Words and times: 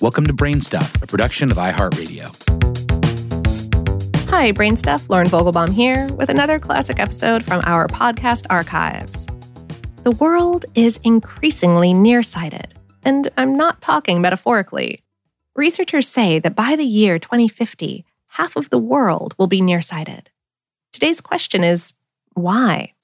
Welcome 0.00 0.26
to 0.28 0.32
Brainstuff, 0.32 1.02
a 1.02 1.06
production 1.06 1.50
of 1.50 1.58
iHeartRadio. 1.58 2.28
Hi, 4.30 4.50
Brainstuff. 4.50 5.06
Lauren 5.10 5.26
Vogelbaum 5.26 5.74
here 5.74 6.10
with 6.14 6.30
another 6.30 6.58
classic 6.58 6.98
episode 6.98 7.44
from 7.44 7.60
our 7.66 7.86
podcast 7.86 8.46
archives. 8.48 9.26
The 10.04 10.12
world 10.12 10.64
is 10.74 10.98
increasingly 11.04 11.92
nearsighted, 11.92 12.74
and 13.02 13.30
I'm 13.36 13.58
not 13.58 13.82
talking 13.82 14.22
metaphorically. 14.22 15.02
Researchers 15.54 16.08
say 16.08 16.38
that 16.38 16.54
by 16.54 16.76
the 16.76 16.84
year 16.84 17.18
2050, 17.18 18.06
half 18.28 18.56
of 18.56 18.70
the 18.70 18.78
world 18.78 19.34
will 19.38 19.48
be 19.48 19.60
nearsighted. 19.60 20.30
Today's 20.94 21.20
question 21.20 21.62
is 21.62 21.92
why? 22.32 22.94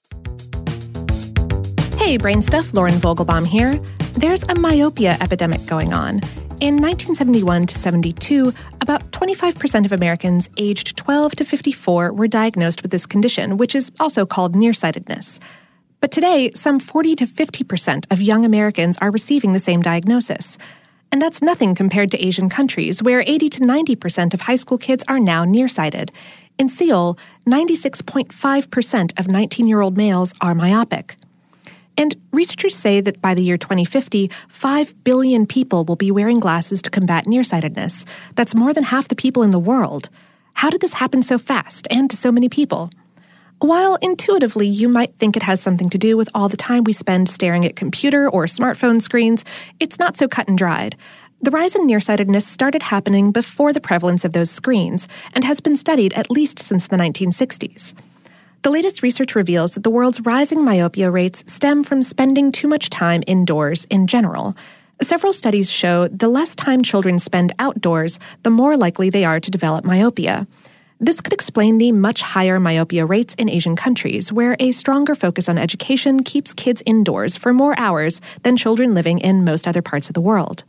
Hey, 1.98 2.16
Brainstuff. 2.16 2.72
Lauren 2.72 2.94
Vogelbaum 2.94 3.46
here. 3.46 3.78
There's 4.14 4.44
a 4.44 4.54
myopia 4.54 5.18
epidemic 5.20 5.66
going 5.66 5.92
on. 5.92 6.22
In 6.58 6.76
1971 6.76 7.66
to 7.66 7.78
72, 7.78 8.50
about 8.80 9.10
25% 9.10 9.84
of 9.84 9.92
Americans 9.92 10.48
aged 10.56 10.96
12 10.96 11.36
to 11.36 11.44
54 11.44 12.14
were 12.14 12.26
diagnosed 12.26 12.80
with 12.80 12.90
this 12.90 13.04
condition, 13.04 13.58
which 13.58 13.74
is 13.74 13.92
also 14.00 14.24
called 14.24 14.56
nearsightedness. 14.56 15.38
But 16.00 16.10
today, 16.10 16.52
some 16.54 16.80
40 16.80 17.14
to 17.16 17.26
50% 17.26 18.06
of 18.10 18.22
young 18.22 18.46
Americans 18.46 18.96
are 19.02 19.10
receiving 19.10 19.52
the 19.52 19.58
same 19.58 19.82
diagnosis. 19.82 20.56
And 21.12 21.20
that's 21.20 21.42
nothing 21.42 21.74
compared 21.74 22.10
to 22.12 22.26
Asian 22.26 22.48
countries, 22.48 23.02
where 23.02 23.20
80 23.26 23.50
to 23.50 23.60
90% 23.60 24.32
of 24.32 24.40
high 24.40 24.56
school 24.56 24.78
kids 24.78 25.04
are 25.08 25.20
now 25.20 25.44
nearsighted. 25.44 26.10
In 26.56 26.70
Seoul, 26.70 27.18
96.5% 27.46 29.20
of 29.20 29.28
19 29.28 29.68
year 29.68 29.82
old 29.82 29.98
males 29.98 30.32
are 30.40 30.54
myopic. 30.54 31.18
And 31.98 32.14
researchers 32.32 32.76
say 32.76 33.00
that 33.00 33.22
by 33.22 33.34
the 33.34 33.42
year 33.42 33.56
2050, 33.56 34.30
5 34.48 35.04
billion 35.04 35.46
people 35.46 35.84
will 35.84 35.96
be 35.96 36.10
wearing 36.10 36.40
glasses 36.40 36.82
to 36.82 36.90
combat 36.90 37.26
nearsightedness. 37.26 38.04
That's 38.34 38.54
more 38.54 38.74
than 38.74 38.84
half 38.84 39.08
the 39.08 39.16
people 39.16 39.42
in 39.42 39.50
the 39.50 39.58
world. 39.58 40.10
How 40.54 40.70
did 40.70 40.80
this 40.80 40.94
happen 40.94 41.22
so 41.22 41.38
fast 41.38 41.86
and 41.90 42.10
to 42.10 42.16
so 42.16 42.30
many 42.30 42.48
people? 42.48 42.90
While 43.60 43.96
intuitively 43.96 44.66
you 44.66 44.88
might 44.88 45.16
think 45.16 45.34
it 45.36 45.42
has 45.42 45.62
something 45.62 45.88
to 45.88 45.98
do 45.98 46.16
with 46.16 46.28
all 46.34 46.50
the 46.50 46.58
time 46.58 46.84
we 46.84 46.92
spend 46.92 47.30
staring 47.30 47.64
at 47.64 47.76
computer 47.76 48.28
or 48.28 48.44
smartphone 48.44 49.00
screens, 49.00 49.46
it's 49.80 49.98
not 49.98 50.18
so 50.18 50.28
cut 50.28 50.48
and 50.48 50.58
dried. 50.58 50.94
The 51.40 51.50
rise 51.50 51.74
in 51.74 51.86
nearsightedness 51.86 52.46
started 52.46 52.82
happening 52.82 53.32
before 53.32 53.72
the 53.72 53.80
prevalence 53.80 54.24
of 54.24 54.32
those 54.32 54.50
screens 54.50 55.08
and 55.32 55.44
has 55.44 55.60
been 55.60 55.76
studied 55.76 56.12
at 56.12 56.30
least 56.30 56.58
since 56.58 56.86
the 56.86 56.96
1960s. 56.96 57.94
The 58.66 58.72
latest 58.72 59.00
research 59.00 59.36
reveals 59.36 59.74
that 59.74 59.84
the 59.84 59.90
world's 59.90 60.22
rising 60.22 60.64
myopia 60.64 61.08
rates 61.08 61.44
stem 61.46 61.84
from 61.84 62.02
spending 62.02 62.50
too 62.50 62.66
much 62.66 62.90
time 62.90 63.22
indoors 63.24 63.84
in 63.90 64.08
general. 64.08 64.56
Several 65.00 65.32
studies 65.32 65.70
show 65.70 66.08
the 66.08 66.26
less 66.26 66.56
time 66.56 66.82
children 66.82 67.20
spend 67.20 67.54
outdoors, 67.60 68.18
the 68.42 68.50
more 68.50 68.76
likely 68.76 69.08
they 69.08 69.24
are 69.24 69.38
to 69.38 69.52
develop 69.52 69.84
myopia. 69.84 70.48
This 70.98 71.20
could 71.20 71.32
explain 71.32 71.78
the 71.78 71.92
much 71.92 72.22
higher 72.22 72.58
myopia 72.58 73.06
rates 73.06 73.36
in 73.38 73.48
Asian 73.48 73.76
countries, 73.76 74.32
where 74.32 74.56
a 74.58 74.72
stronger 74.72 75.14
focus 75.14 75.48
on 75.48 75.58
education 75.58 76.24
keeps 76.24 76.52
kids 76.52 76.82
indoors 76.84 77.36
for 77.36 77.54
more 77.54 77.78
hours 77.78 78.20
than 78.42 78.56
children 78.56 78.94
living 78.94 79.20
in 79.20 79.44
most 79.44 79.68
other 79.68 79.80
parts 79.80 80.08
of 80.08 80.14
the 80.14 80.20
world. 80.20 80.64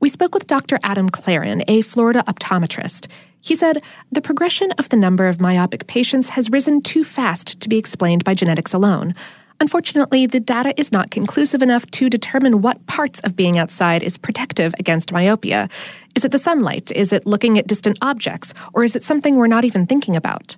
We 0.00 0.08
spoke 0.08 0.34
with 0.34 0.48
Dr. 0.48 0.80
Adam 0.82 1.08
Claren, 1.08 1.62
a 1.68 1.82
Florida 1.82 2.24
optometrist. 2.26 3.06
He 3.40 3.54
said 3.54 3.82
the 4.10 4.20
progression 4.20 4.72
of 4.72 4.88
the 4.88 4.96
number 4.96 5.28
of 5.28 5.40
myopic 5.40 5.86
patients 5.86 6.30
has 6.30 6.50
risen 6.50 6.82
too 6.82 7.04
fast 7.04 7.60
to 7.60 7.68
be 7.68 7.78
explained 7.78 8.24
by 8.24 8.34
genetics 8.34 8.72
alone. 8.72 9.14
Unfortunately, 9.58 10.26
the 10.26 10.40
data 10.40 10.78
is 10.78 10.92
not 10.92 11.10
conclusive 11.10 11.62
enough 11.62 11.86
to 11.92 12.10
determine 12.10 12.60
what 12.60 12.84
parts 12.86 13.20
of 13.20 13.36
being 13.36 13.56
outside 13.56 14.02
is 14.02 14.18
protective 14.18 14.74
against 14.78 15.12
myopia. 15.12 15.68
Is 16.14 16.24
it 16.24 16.32
the 16.32 16.38
sunlight? 16.38 16.90
Is 16.92 17.12
it 17.12 17.26
looking 17.26 17.58
at 17.58 17.66
distant 17.66 17.96
objects? 18.02 18.52
Or 18.74 18.84
is 18.84 18.94
it 18.94 19.02
something 19.02 19.36
we're 19.36 19.46
not 19.46 19.64
even 19.64 19.86
thinking 19.86 20.14
about? 20.14 20.56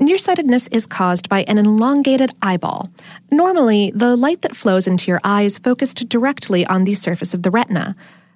Nearsightedness 0.00 0.68
is 0.68 0.86
caused 0.86 1.28
by 1.28 1.44
an 1.44 1.58
elongated 1.58 2.32
eyeball. 2.42 2.90
Normally, 3.30 3.92
the 3.94 4.16
light 4.16 4.42
that 4.42 4.56
flows 4.56 4.86
into 4.86 5.10
your 5.10 5.20
eye 5.22 5.42
is 5.42 5.58
focused 5.58 6.08
directly 6.08 6.66
on 6.66 6.84
the 6.84 6.94
surface 6.94 7.34
of 7.34 7.42
the 7.42 7.50
retina. 7.50 7.94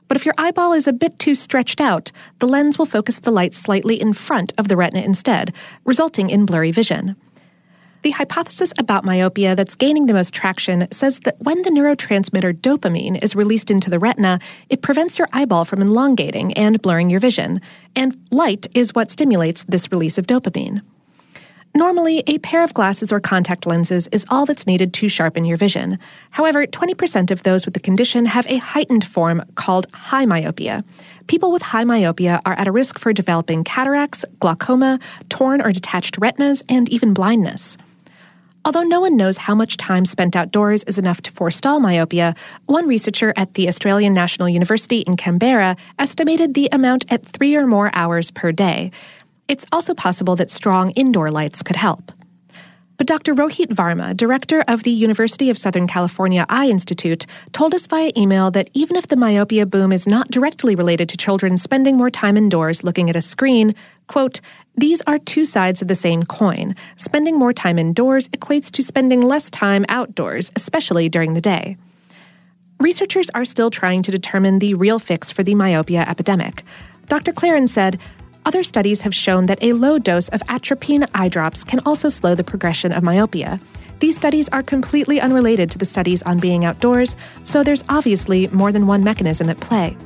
But 0.09 0.17
if 0.17 0.25
your 0.25 0.35
eyeball 0.39 0.73
is 0.73 0.87
a 0.87 0.93
bit 0.93 1.19
too 1.19 1.35
stretched 1.35 1.81
out, 1.81 2.13
the 2.39 2.47
lens 2.47 2.79
will 2.79 2.87
focus 2.87 3.21
the 3.21 3.33
light 3.33 3.55
slightly 3.55 4.01
in 4.01 4.13
front 4.13 4.53
of 4.57 4.69
the 4.69 4.77
retina 4.77 5.03
instead, 5.03 5.53
resulting 5.85 6.31
in 6.31 6.47
blurry 6.47 6.71
vision. 6.71 7.17
The 8.03 8.11
hypothesis 8.13 8.73
about 8.79 9.05
myopia 9.05 9.57
that's 9.57 9.75
gaining 9.75 10.07
the 10.07 10.15
most 10.15 10.33
traction 10.33 10.87
says 10.93 11.19
that 11.21 11.41
when 11.41 11.63
the 11.63 11.71
neurotransmitter 11.71 12.53
dopamine 12.55 13.21
is 13.21 13.35
released 13.35 13.69
into 13.69 13.91
the 13.91 13.99
retina, 13.99 14.39
it 14.69 14.81
prevents 14.81 15.19
your 15.19 15.29
eyeball 15.33 15.65
from 15.65 15.83
elongating 15.83 16.53
and 16.55 16.81
blurring 16.81 17.11
your 17.11 17.19
vision, 17.19 17.61
and 17.97 18.17
light 18.31 18.69
is 18.75 18.95
what 18.95 19.11
stimulates 19.11 19.65
this 19.65 19.91
release 19.91 20.19
of 20.19 20.27
dopamine. 20.29 20.83
Normally, 21.77 22.23
a 22.27 22.39
pair 22.39 22.65
of 22.65 22.73
glasses 22.73 23.13
or 23.13 23.21
contact 23.21 23.67
lenses 23.67 24.07
is 24.07 24.25
all 24.31 24.47
that's 24.47 24.67
needed 24.67 24.95
to 24.95 25.11
sharpen 25.11 25.45
your 25.45 25.59
vision. 25.59 25.99
However, 26.31 26.67
20% 26.67 27.31
of 27.31 27.43
those 27.43 27.67
with 27.67 27.75
the 27.75 27.81
condition 27.81 28.25
have 28.25 28.47
a 28.47 28.57
heightened 28.57 29.07
form 29.07 29.45
called 29.57 29.87
high 29.93 30.25
myopia. 30.25 30.85
People 31.27 31.53
with 31.53 31.61
high 31.61 31.85
myopia 31.85 32.41
are 32.47 32.55
at 32.55 32.67
a 32.67 32.73
risk 32.73 32.99
for 32.99 33.13
developing 33.13 33.63
cataracts, 33.63 34.25
glaucoma, 34.41 34.99
torn 35.29 35.61
or 35.61 35.71
detached 35.71 36.17
retinas, 36.17 36.63
and 36.67 36.89
even 36.89 37.13
blindness. 37.13 37.77
Although 38.65 38.83
no 38.83 39.01
one 39.01 39.19
knows 39.19 39.37
how 39.37 39.55
much 39.55 39.77
time 39.77 40.07
spent 40.07 40.35
outdoors 40.35 40.83
is 40.85 40.99
enough 40.99 41.21
to 41.23 41.31
forestall 41.31 41.79
myopia, 41.79 42.35
one 42.65 42.89
researcher 42.89 43.35
at 43.37 43.53
the 43.53 43.69
Australian 43.69 44.15
National 44.15 44.49
University 44.49 45.01
in 45.01 45.19
Canberra 45.19 45.77
estimated 45.99 46.55
the 46.55 46.71
amount 46.73 47.05
at 47.11 47.23
three 47.23 47.55
or 47.55 47.67
more 47.67 47.91
hours 47.93 48.31
per 48.31 48.51
day. 48.51 48.93
It's 49.49 49.67
also 49.71 49.95
possible 49.95 50.37
that 50.37 50.51
strong 50.51 50.91
indoor 50.91 51.31
lights 51.31 51.63
could 51.63 51.77
help. 51.77 52.13
But 52.97 53.07
Dr. 53.07 53.35
Rohit 53.35 53.69
Varma, 53.75 54.17
director 54.17 54.65
of 54.67 54.83
the 54.83 54.91
University 54.91 55.51
of 55.51 55.59
Southern 55.59 55.87
California 55.87 56.47
Eye 56.49 56.69
Institute, 56.69 57.27
told 57.53 57.75
us 57.75 57.87
via 57.87 58.11
email 58.17 58.51
that 58.53 58.71
even 58.73 58.97
if 58.97 59.09
the 59.09 59.17
myopia 59.17 59.67
boom 59.67 59.93
is 59.93 60.07
not 60.07 60.31
directly 60.31 60.75
related 60.75 61.09
to 61.11 61.17
children 61.17 61.59
spending 61.59 61.97
more 61.97 62.09
time 62.09 62.39
indoors 62.39 62.83
looking 62.83 63.11
at 63.11 63.17
a 63.17 63.21
screen, 63.21 63.75
quote, 64.07 64.41
these 64.77 65.03
are 65.03 65.19
two 65.19 65.45
sides 65.45 65.83
of 65.83 65.89
the 65.89 65.95
same 65.95 66.23
coin. 66.23 66.75
Spending 66.97 67.39
more 67.39 67.53
time 67.53 67.79
indoors 67.79 68.29
equates 68.29 68.71
to 68.73 68.83
spending 68.83 69.21
less 69.21 69.51
time 69.51 69.85
outdoors, 69.89 70.51
especially 70.57 71.09
during 71.09 71.35
the 71.35 71.41
day. 71.41 71.77
Researchers 72.81 73.31
are 73.31 73.45
still 73.45 73.71
trying 73.71 74.03
to 74.03 74.11
determine 74.11 74.59
the 74.59 74.75
real 74.75 74.99
fix 74.99 75.31
for 75.31 75.43
the 75.43 75.55
myopia 75.55 76.01
epidemic. 76.01 76.63
Dr. 77.09 77.33
Claren 77.33 77.69
said, 77.69 78.01
other 78.47 78.63
studies 78.63 79.03
have 79.03 79.15
shown 79.15 79.47
that 79.47 79.63
a 79.63 79.73
low 79.73 79.99
dose 79.99 80.29
of 80.29 80.41
atropine 80.49 81.07
eye 81.15 81.29
drops 81.29 81.65
can 81.65 81.81
also 81.81 82.09
slow 82.09 82.35
the 82.35 82.45
progression 82.45 82.93
of 82.93 83.03
myopia. 83.03 83.59
These 83.99 84.17
studies 84.17 84.49
are 84.51 84.63
completely 84.63 85.21
unrelated 85.21 85.71
to 85.73 85.79
the 85.79 85.85
studies 85.85 86.23
on 86.23 86.39
being 86.39 86.65
outdoors, 86.65 87.17
so 87.43 87.65
there's 87.65 87.83
obviously 87.89 88.47
more 88.49 88.71
than 88.71 88.87
one 88.87 89.03
mechanism 89.03 89.49
at 89.49 89.59
play. 89.59 89.97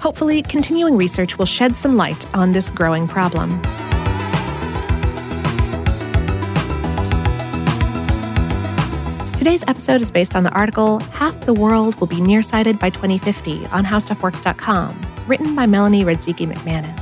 Hopefully, 0.00 0.40
continuing 0.42 0.96
research 0.96 1.36
will 1.36 1.46
shed 1.46 1.76
some 1.76 1.96
light 1.96 2.26
on 2.34 2.52
this 2.52 2.70
growing 2.70 3.06
problem. 3.06 3.50
Today's 9.36 9.64
episode 9.66 10.00
is 10.00 10.10
based 10.10 10.36
on 10.36 10.44
the 10.44 10.52
article 10.52 11.00
Half 11.00 11.38
the 11.40 11.52
World 11.52 12.00
Will 12.00 12.06
Be 12.06 12.20
Nearsighted 12.20 12.78
by 12.78 12.90
2050 12.90 13.66
on 13.66 13.84
HowStuffWorks.com, 13.84 15.00
written 15.26 15.54
by 15.54 15.66
Melanie 15.66 16.04
Radzicki 16.04 16.46
McManus. 16.46 17.01